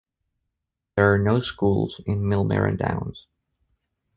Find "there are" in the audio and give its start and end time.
0.95-1.19